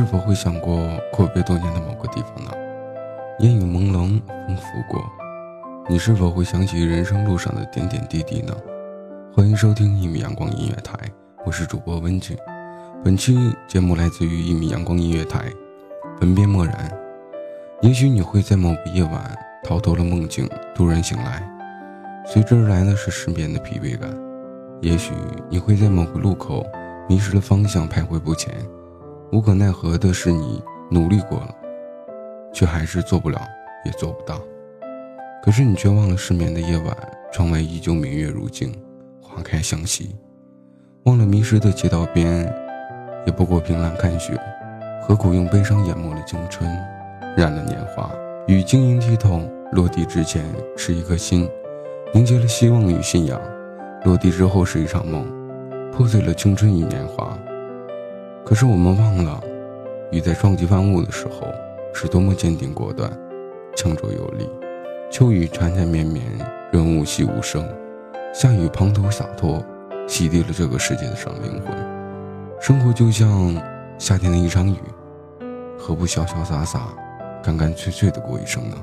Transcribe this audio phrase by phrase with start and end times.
[0.00, 2.50] 是否会想过阔别多年的某个地方呢？
[3.40, 5.04] 烟雨朦胧，风拂过，
[5.90, 8.56] 你是否会想起人生路上的点点滴滴呢？
[9.36, 10.94] 欢迎收听一米阳光音乐台，
[11.44, 12.34] 我是主播温静。
[13.04, 15.44] 本期节目来自于一米阳光音乐台，
[16.22, 16.90] 文编默然。
[17.82, 21.46] 也许你会在某个夜晚逃脱了梦境，突然醒来，
[22.24, 24.10] 随之而来的是失眠的疲惫感。
[24.80, 25.12] 也许
[25.50, 26.64] 你会在某个路口
[27.06, 28.50] 迷失了方向，徘徊不前。
[29.32, 31.54] 无可奈何的是，你努力过了，
[32.52, 33.40] 却还是做不了，
[33.84, 34.40] 也做不到。
[35.40, 36.96] 可是你却忘了失眠的夜晚，
[37.32, 38.74] 窗外依旧明月如镜，
[39.22, 40.16] 花开相惜。
[41.04, 42.52] 忘了迷失的街道边，
[43.24, 44.36] 也不过凭栏看雪。
[45.00, 46.68] 何苦用悲伤淹没了青春，
[47.36, 48.12] 染了年华？
[48.48, 50.44] 与晶莹剔透，落地之前
[50.76, 51.48] 是一颗心，
[52.12, 53.40] 凝结了希望与信仰；
[54.04, 55.24] 落地之后是一场梦，
[55.92, 57.38] 破碎了青春与年华。
[58.44, 59.40] 可是我们忘了，
[60.10, 61.46] 雨在撞击万物的时候，
[61.94, 63.10] 是多么坚定果断、
[63.76, 64.48] 强壮有力。
[65.10, 66.24] 秋雨缠缠绵绵，
[66.72, 67.62] 润物细无声；
[68.32, 69.64] 夏雨滂沱洒脱，
[70.08, 71.76] 洗涤了这个世界的伤灵魂。
[72.60, 73.54] 生活就像
[73.98, 74.76] 夏天的一场雨，
[75.78, 76.88] 何不潇潇洒洒、
[77.42, 78.76] 干干脆脆的过一生呢？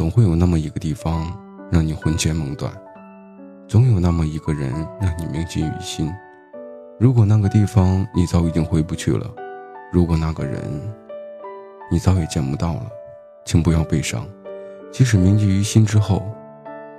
[0.00, 1.30] 总会有那么一个地方，
[1.70, 2.72] 让你魂牵梦断；
[3.68, 6.10] 总有那么一个人，让你铭记于心。
[6.98, 9.30] 如果那个地方你早已经回不去了，
[9.92, 10.58] 如果那个人
[11.92, 12.86] 你早已见不到了，
[13.44, 14.26] 请不要悲伤。
[14.90, 16.22] 即使铭记于心之后，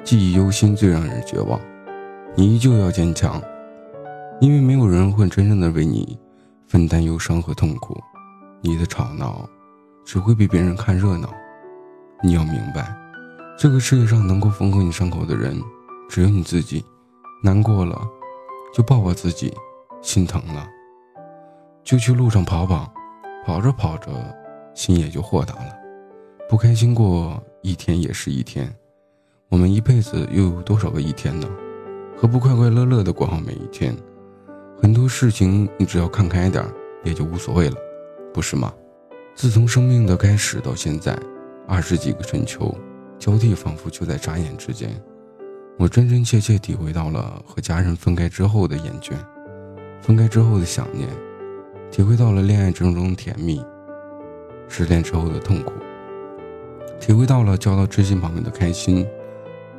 [0.04, 1.60] 记忆犹新最让人绝望。
[2.36, 3.42] 你依旧要坚强，
[4.40, 6.20] 因为没有人会真正的为你
[6.68, 8.00] 分担忧伤和痛苦。
[8.62, 9.50] 你的吵闹
[10.06, 11.28] 只会被别人看热闹。
[12.24, 12.96] 你要明白，
[13.58, 15.60] 这个世界上能够缝合你伤口的人，
[16.08, 16.86] 只有你自己。
[17.44, 18.00] 难过了，
[18.74, 19.50] 就抱抱自己；
[20.04, 20.68] 心疼了，
[21.84, 22.92] 就去路上跑跑。
[23.44, 24.12] 跑着跑着，
[24.76, 25.76] 心也就豁达了。
[26.48, 28.72] 不开心过一天也是一天。
[29.50, 31.50] 我们一辈子又有多少个一天呢？
[32.16, 33.98] 何不快快乐乐的过好每一天？
[34.80, 36.64] 很多事情，你只要看开点，
[37.04, 37.76] 也就无所谓了，
[38.32, 38.72] 不是吗？
[39.34, 41.18] 自从生命的开始到现在。
[41.72, 42.76] 二十几个春秋，
[43.18, 44.90] 交替仿佛就在眨眼之间。
[45.80, 49.14] 我真真切切体会到了和家人分开之后的厌倦，
[50.02, 51.08] 分开之后的想念，
[51.90, 53.64] 体会到了恋爱之中的甜蜜，
[54.68, 55.72] 失恋之后的痛苦，
[57.00, 59.08] 体会到了交到知心朋友的开心，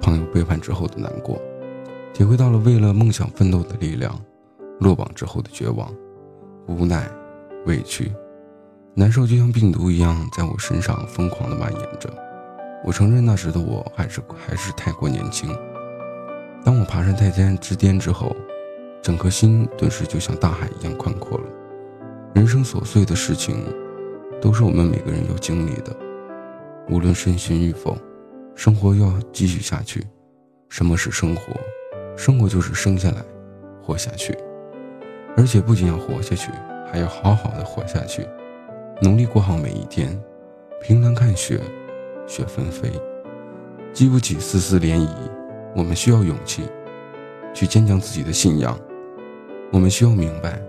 [0.01, 1.39] 朋友背叛之后的难过，
[2.15, 4.19] 体会到了为了梦想奋斗的力量，
[4.81, 5.95] 落榜之后的绝望、
[6.69, 7.07] 无奈、
[7.67, 8.11] 委屈、
[8.95, 12.13] 难受，就像病毒一样在我身上疯狂的蔓延着。
[12.85, 15.49] 我承认那时的我还是还是太过年轻。
[16.63, 18.37] 当我爬上泰山之巅之后，
[19.01, 21.45] 整颗心顿时就像大海一样宽阔了。
[22.35, 23.65] 人生琐碎的事情，
[24.43, 25.97] 都是我们每个人要经历的。
[26.91, 27.97] 无论身心与否，
[28.55, 30.07] 生活要继续下去。
[30.69, 31.55] 什么是生活？
[32.15, 33.25] 生活就是生下来，
[33.83, 34.37] 活下去。
[35.35, 36.51] 而且不仅要活下去，
[36.91, 38.27] 还要好好的活下去，
[39.01, 40.21] 努力过好每一天。
[40.81, 41.61] 凭栏看雪，
[42.27, 42.91] 雪纷飞，
[43.93, 45.09] 激不起丝丝涟漪。
[45.77, 46.65] 我们需要勇气，
[47.55, 48.77] 去坚强自己的信仰。
[49.71, 50.61] 我们需要明白。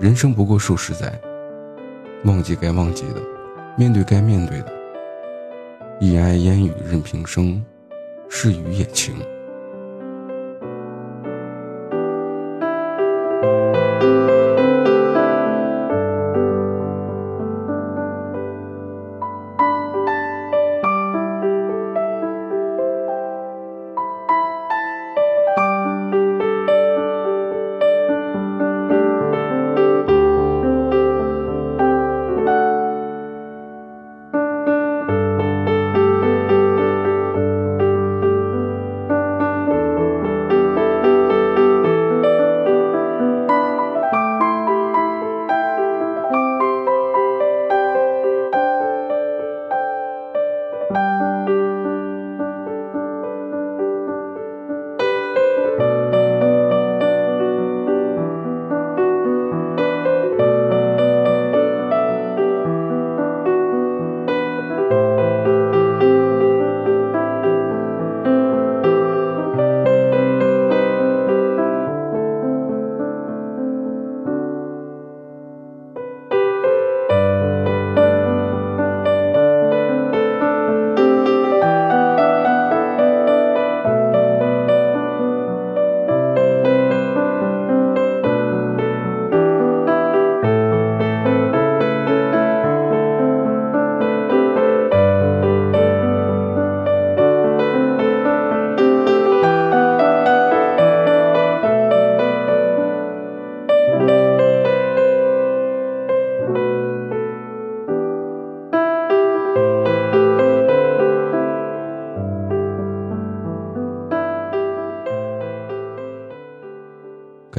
[0.00, 1.20] 人生不过数十载，
[2.24, 3.20] 忘记该忘记的，
[3.76, 4.72] 面对该面对的，
[5.98, 7.64] 一哀烟雨任平生，
[8.28, 9.16] 是雨也晴。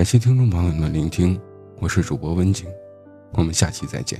[0.09, 1.39] 谢听众朋友们的聆听，
[1.79, 2.65] 我是主播温景，
[3.33, 4.19] 我们下期再见。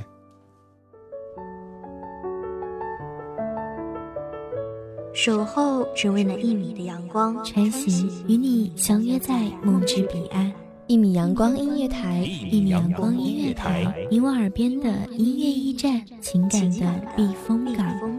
[5.15, 10.53] 守候只为那一米的阳光，穿行与你相约在梦之彼岸。
[10.86, 18.19] 一米阳光音乐台，一米阳光音乐台，你我耳边的音乐驿站，情感的避风港。